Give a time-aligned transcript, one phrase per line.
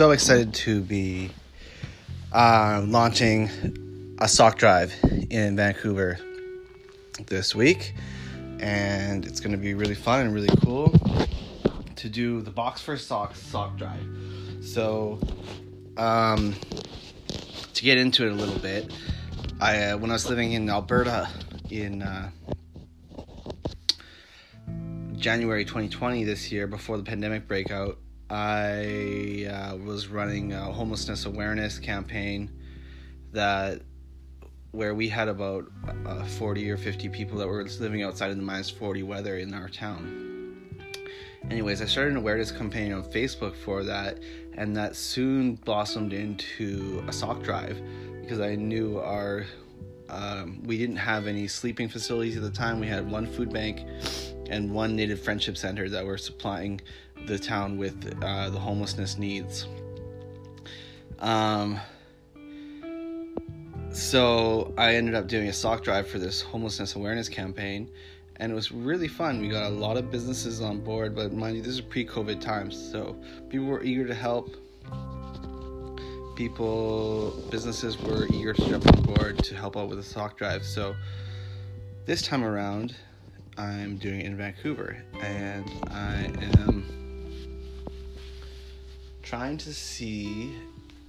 [0.00, 1.30] so excited to be
[2.32, 3.50] uh, launching
[4.18, 4.94] a sock drive
[5.28, 6.18] in Vancouver
[7.26, 7.92] this week,
[8.60, 10.88] and it's going to be really fun and really cool
[11.96, 14.00] to do the box for socks sock drive.
[14.62, 15.20] So,
[15.98, 16.54] um,
[17.74, 18.90] to get into it a little bit,
[19.60, 21.28] I uh, when I was living in Alberta
[21.68, 22.30] in uh,
[25.16, 27.98] January 2020 this year, before the pandemic breakout,
[28.30, 32.50] I uh, was running a homelessness awareness campaign
[33.32, 33.82] that
[34.70, 35.66] where we had about
[36.06, 39.52] uh, 40 or 50 people that were living outside of the minus 40 weather in
[39.52, 40.28] our town.
[41.50, 44.20] Anyways, I started an awareness campaign on Facebook for that,
[44.54, 47.82] and that soon blossomed into a sock drive
[48.20, 49.44] because I knew our
[50.08, 52.80] um, we didn't have any sleeping facilities at the time.
[52.80, 53.86] We had one food bank
[54.50, 56.80] and one Native Friendship Center that were supplying
[57.26, 59.66] the town with uh, the homelessness needs.
[61.18, 61.78] Um,
[63.92, 67.90] so I ended up doing a sock drive for this homelessness awareness campaign,
[68.36, 69.40] and it was really fun.
[69.40, 72.76] We got a lot of businesses on board, but mind you, this is pre-COVID times,
[72.90, 73.16] so
[73.48, 74.56] people were eager to help.
[76.36, 80.64] People, businesses were eager to jump on board to help out with the sock drive.
[80.64, 80.94] So
[82.06, 82.94] this time around,
[83.58, 86.29] I'm doing it in Vancouver, and I
[89.30, 90.52] trying to see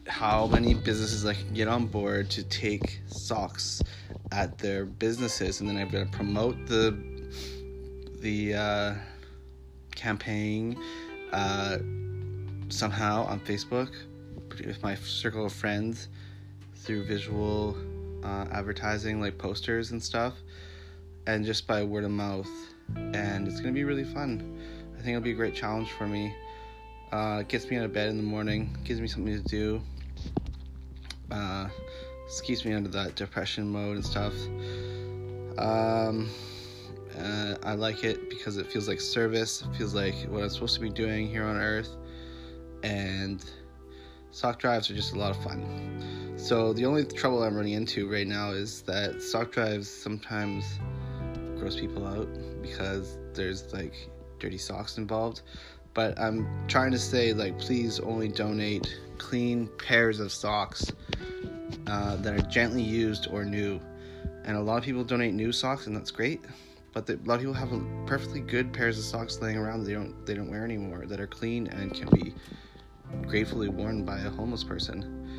[0.05, 3.81] how many businesses I can get on board to take socks
[4.31, 6.95] at their businesses, and then I'm to promote the
[8.19, 8.94] the uh,
[9.95, 10.77] campaign
[11.31, 11.80] uh,
[12.69, 13.89] somehow on Facebook
[14.67, 16.08] with my circle of friends
[16.75, 17.75] through visual
[18.23, 20.36] uh, advertising like posters and stuff
[21.25, 22.52] and just by word of mouth.
[22.95, 24.61] And it's going to be really fun.
[24.94, 26.31] I think it'll be a great challenge for me.
[27.12, 29.82] Uh, gets me out of bed in the morning, gives me something to do.
[31.30, 31.67] Uh,
[32.44, 34.33] keeps me out of that depression mode and stuff.
[35.58, 36.30] Um,
[37.20, 39.61] uh, I like it because it feels like service.
[39.61, 41.98] It feels like what I'm supposed to be doing here on Earth.
[42.83, 43.43] And
[44.32, 46.33] sock drives are just a lot of fun.
[46.38, 50.80] So the only trouble I'm running into right now is that sock drives sometimes
[51.58, 52.28] gross people out
[52.61, 53.93] because there's like
[54.39, 55.42] dirty socks involved.
[55.94, 60.92] But I'm trying to say, like, please only donate clean pairs of socks
[61.88, 63.80] uh, that are gently used or new.
[64.44, 66.42] And a lot of people donate new socks, and that's great.
[66.94, 67.72] But the, a lot of people have
[68.06, 71.20] perfectly good pairs of socks laying around that they don't they don't wear anymore that
[71.20, 72.34] are clean and can be
[73.28, 75.38] gratefully worn by a homeless person.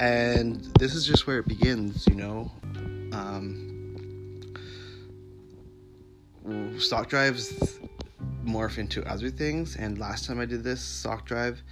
[0.00, 2.50] And this is just where it begins, you know.
[3.12, 4.42] Um,
[6.78, 7.78] sock drives
[8.46, 9.76] morph into other things.
[9.76, 11.62] And last time I did this sock drive,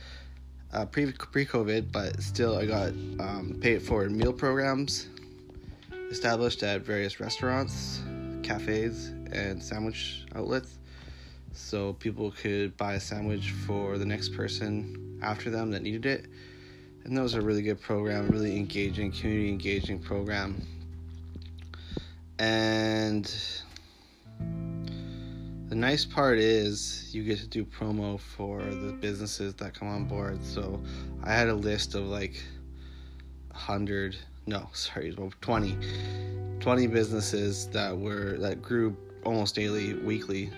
[0.72, 2.88] uh, pre pre COVID, but still I got
[3.20, 5.08] um, pay it forward meal programs
[6.12, 8.02] established at various restaurants,
[8.42, 10.78] cafes, and sandwich outlets.
[11.54, 16.26] So people could buy a sandwich for the next person after them that needed it.
[17.04, 20.62] And that was a really good program, really engaging, community engaging program.
[22.38, 23.34] And
[25.72, 30.04] the nice part is you get to do promo for the businesses that come on
[30.04, 30.38] board.
[30.44, 30.78] So
[31.24, 32.34] I had a list of like
[33.52, 35.78] 100, no, sorry, 20,
[36.60, 38.94] 20 businesses that were that grew
[39.24, 40.50] almost daily, weekly,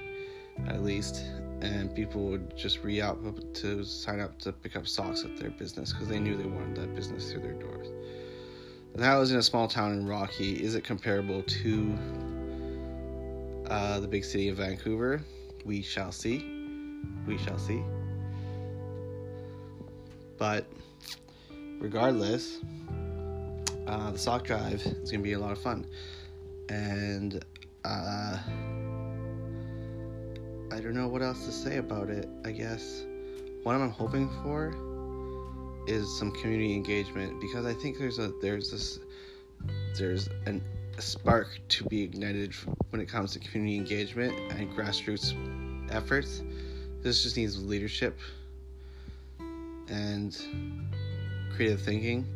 [0.67, 1.23] at least,
[1.61, 3.21] and people would just re-up
[3.55, 6.75] to sign up to pick up socks at their business because they knew they wanted
[6.75, 7.87] that business through their doors.
[8.95, 10.61] And that was in a small town in Rocky.
[10.61, 11.97] Is it comparable to
[13.75, 15.21] uh, the big city of Vancouver.
[15.65, 16.39] We shall see.
[17.27, 17.83] We shall see.
[20.39, 20.67] But
[21.81, 22.61] regardless,
[23.89, 25.87] uh, the sock drive is going to be a lot of fun.
[26.69, 27.45] And
[27.85, 28.39] uh,
[30.71, 32.29] I don't know what else to say about it.
[32.45, 33.05] I guess
[33.65, 34.73] what I'm hoping for
[35.89, 39.01] is some community engagement because I think there's a there's this
[39.99, 40.63] there's an
[41.03, 42.55] spark to be ignited
[42.91, 45.35] when it comes to community engagement and grassroots
[45.91, 46.43] efforts.
[47.03, 48.19] This just needs leadership
[49.89, 50.37] and
[51.55, 52.27] creative thinking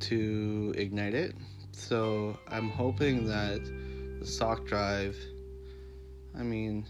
[0.00, 1.34] to ignite it.
[1.72, 3.60] So I'm hoping that
[4.20, 5.16] the sock drive,
[6.38, 6.86] I mean,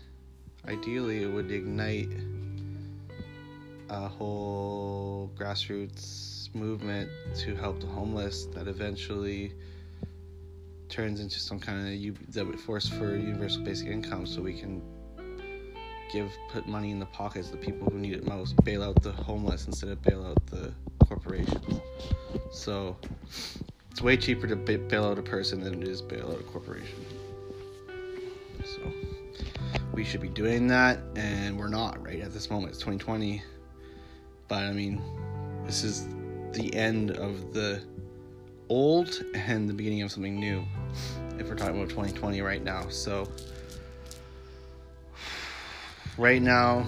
[0.69, 2.11] ideally it would ignite
[3.89, 9.53] a whole grassroots movement to help the homeless that eventually
[10.97, 14.81] turns into some kind of would force for universal basic income so we can
[16.11, 19.03] give put money in the pockets of the people who need it most, bail out
[19.03, 20.73] the homeless instead of bail out the
[21.07, 21.81] corporations.
[22.51, 22.97] So
[23.91, 27.05] it's way cheaper to bail out a person than it is bail out a corporation.
[28.65, 28.91] So
[29.93, 32.71] we should be doing that, and we're not right at this moment.
[32.71, 33.43] It's 2020,
[34.49, 35.03] but I mean,
[35.67, 36.09] this is
[36.53, 37.83] the end of the
[38.69, 40.65] old and the beginning of something new.
[41.39, 43.29] If we're talking about 2020 right now, so
[46.17, 46.87] right now,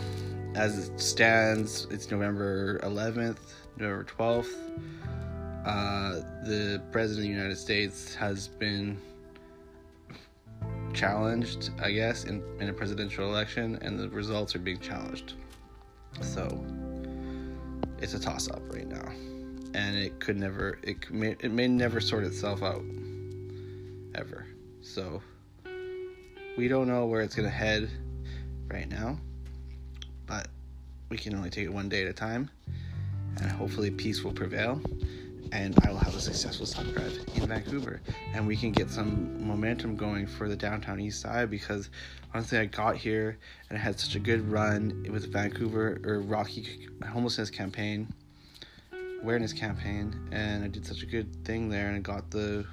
[0.54, 3.38] as it stands, it's November 11th,
[3.76, 4.54] November 12th.
[5.64, 6.12] Uh,
[6.44, 8.98] the President of the United States has been
[10.94, 15.34] challenged, I guess, in, in a presidential election, and the results are being challenged.
[16.20, 16.64] So
[18.00, 19.12] it's a toss up right now.
[19.74, 22.82] And it could never, it may, it may never sort itself out.
[24.14, 24.46] Ever.
[24.82, 25.22] So
[26.56, 27.88] we don't know where it's going to head
[28.68, 29.18] right now,
[30.26, 30.48] but
[31.08, 32.50] we can only take it one day at a time,
[33.36, 34.80] and hopefully peace will prevail,
[35.52, 38.00] and I will have a successful sock drive in Vancouver,
[38.34, 41.90] and we can get some momentum going for the downtown east side because
[42.34, 43.38] honestly, I got here
[43.70, 48.12] and I had such a good run with Vancouver or Rocky homelessness campaign,
[49.22, 52.66] awareness campaign, and I did such a good thing there, and I got the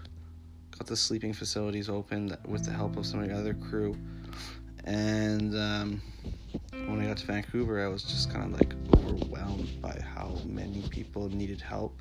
[0.78, 3.96] got the sleeping facilities open with the help of some of the other crew
[4.86, 6.02] and um,
[6.72, 10.84] when I got to Vancouver, I was just kind of like overwhelmed by how many
[10.90, 12.00] people needed help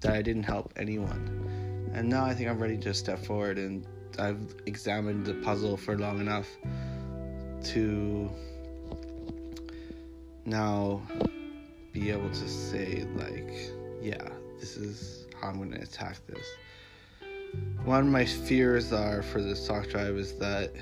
[0.00, 1.90] that I didn't help anyone.
[1.94, 3.86] And now I think I'm ready to step forward and
[4.18, 6.46] I've examined the puzzle for long enough
[7.64, 8.30] to
[10.44, 11.02] now
[11.92, 14.28] be able to say, like, yeah,
[14.58, 16.46] this is how I'm going to attack this.
[17.84, 20.72] One of my fears are for the sock drive is that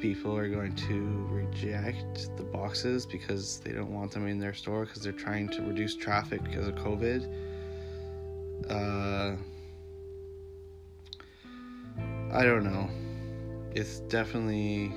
[0.00, 4.84] people are going to reject the boxes because they don't want them in their store
[4.84, 7.26] because they're trying to reduce traffic because of COVID.
[8.68, 9.36] Uh,
[12.32, 12.88] I don't know.
[13.74, 14.92] It's definitely,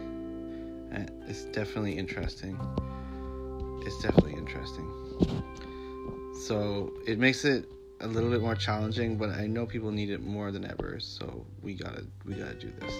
[0.92, 2.60] eh, it's definitely interesting.
[3.86, 5.44] It's definitely interesting.
[6.46, 7.70] So it makes it
[8.02, 11.00] a little bit more challenging, but I know people need it more than ever.
[11.00, 12.94] So we gotta, we gotta do this.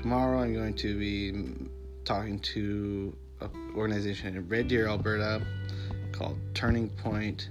[0.00, 1.68] Tomorrow I'm going to be
[2.04, 5.42] talking to an organization in Red Deer, Alberta
[6.12, 7.48] called Turning Point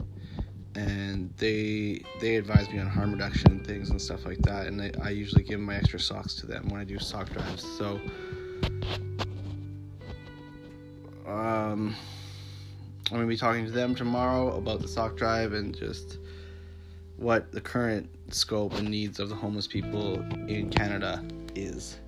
[0.77, 4.91] and they they advise me on harm reduction things and stuff like that and I,
[5.01, 7.99] I usually give my extra socks to them when I do sock drives so
[11.37, 11.95] um,
[13.09, 16.17] I'm going to be talking to them tomorrow about the sock drive and just
[17.17, 21.23] what the current scope and needs of the homeless people in Canada
[21.55, 21.99] is.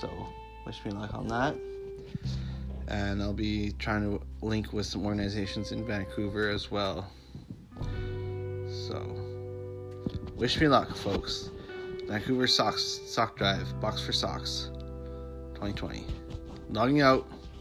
[0.00, 0.10] So,
[0.66, 1.56] wish me luck on that.
[2.88, 7.10] And I'll be trying to link with some organizations in Vancouver as well.
[8.68, 9.16] So,
[10.36, 11.50] wish me luck, folks.
[12.06, 14.70] Vancouver Socks Sock Drive, Box for Socks,
[15.54, 16.04] 2020.
[16.70, 17.26] Logging out.